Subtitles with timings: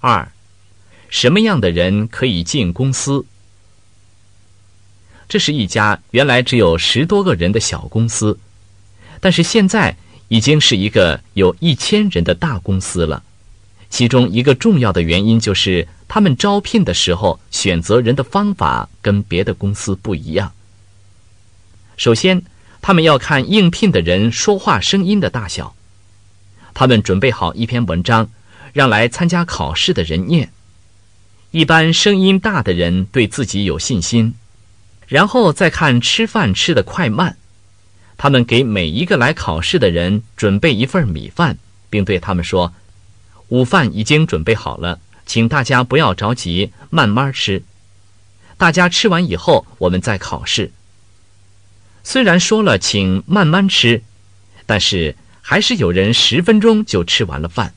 [0.00, 0.32] 二，
[1.08, 3.24] 什么样的人可以进公司？
[5.28, 8.38] 这是一家原来只有十多个人的小公司，
[9.20, 9.94] 但是现在
[10.28, 13.22] 已经是一个有一千人的大公司了。
[13.90, 20.52] 其中一个重要的原因就是，他们招聘的时候选择人的方法跟别的公司不一样。
[21.96, 22.42] 首先，
[22.80, 25.74] 他们要看应聘的人说话声音的大小。
[26.72, 28.30] 他们准备好一篇文章，
[28.72, 30.52] 让来参加考试的人念。
[31.50, 34.34] 一般声音大的人对自己有信心，
[35.08, 37.36] 然后再看吃饭吃的快慢。
[38.16, 42.72] 他们给每一个来考试的人准备一份米饭，并对他们说。
[43.48, 47.62] 午饭已经准备好了，请大家不要着急，慢慢吃。
[48.56, 50.70] 大家吃完以后，我们再考试。
[52.04, 54.02] 虽然说了请慢慢吃，
[54.66, 57.74] 但是还是有人十分钟就吃完了饭。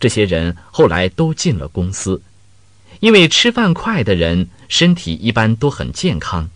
[0.00, 2.20] 这些人后来都进了公司，
[2.98, 6.50] 因为吃饭快的人身体一般都很健康。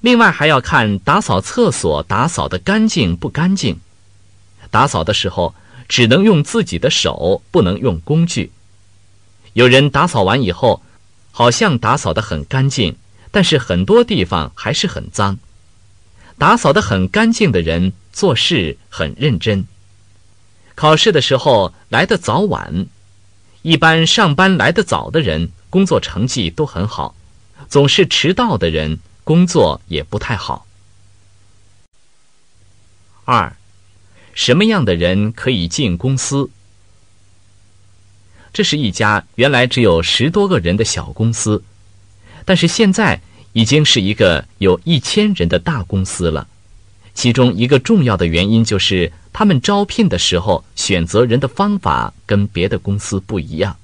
[0.00, 3.80] 另外还要看打扫厕所打扫的干净不干净，
[4.70, 5.54] 打扫的时候。
[5.86, 8.50] 只能用自己的手，不能用工具。
[9.52, 10.82] 有人打扫完以后，
[11.30, 12.96] 好像打扫的很干净，
[13.30, 15.38] 但是很多地方还是很脏。
[16.38, 19.66] 打扫的很干净的人做事很认真。
[20.74, 22.86] 考试的时候来的早晚，
[23.62, 27.14] 一般上班来的早的人工作成绩都很好，
[27.68, 30.66] 总是迟到的人工作也不太好。
[33.24, 33.56] 二。
[34.36, 36.50] 什么样的人可以进公司？
[38.52, 41.62] 这是一家原来只有十多个人的小公司，
[42.44, 43.20] 但是现在
[43.52, 46.48] 已经是一个有一千人的大公司了。
[47.14, 53.76] 其中一个重要的原因就是，他们招聘的时候选择人的方法跟别的公司不一样。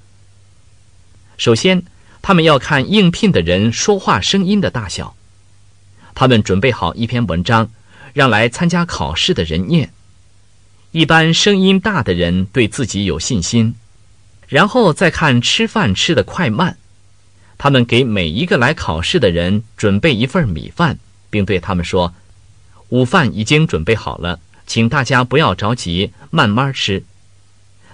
[1.37, 1.83] 首先，
[2.23, 5.17] 他们要看应聘的人说话声音的大小。
[6.15, 7.69] 他们准备好一篇文章，
[8.13, 9.93] 让来参加考试的人念。
[10.93, 13.75] 一般声音大的人对自己有信心，
[14.47, 16.79] 然后再看吃饭吃的快慢。
[17.59, 22.15] 他们给每一个来考试的人准备一份米饭，并对他们说
[22.91, 24.39] ：“午饭已经准备好了，
[24.71, 27.03] 请大家不要着急，慢慢吃。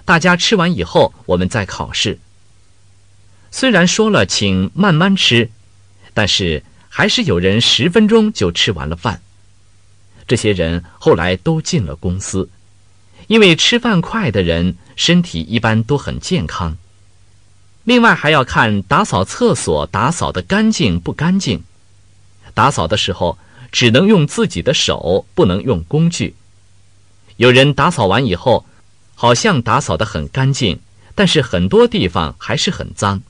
[0.05, 2.19] 大家吃完以后，我们再考试。”
[3.49, 5.49] 虽然说了请慢慢吃，
[6.13, 9.23] 但是还是有人十分钟就吃完了饭。
[10.27, 12.47] 这些人后来都进了公司。
[13.25, 16.77] 因为吃饭快的人身体一般都很健康。
[17.85, 21.63] 另外还要看打扫厕所打扫的干净不干净。
[22.53, 23.39] 打扫的时候
[23.71, 26.35] 只能用自己的手，不能用工具。
[27.37, 28.65] 有人打扫完以后，
[29.15, 30.79] 好像打扫的很干净，
[31.15, 33.21] 但是很多地方还是很脏。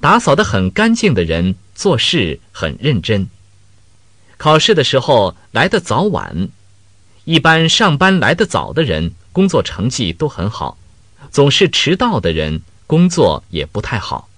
[0.00, 3.28] 打扫的很干净的人做事很认真。
[4.36, 6.48] 考试的时候来的早晚。
[7.24, 10.76] 一般上班来的早的人，工作成绩都很好；
[11.30, 14.28] 总是迟到的人，工作也不太好。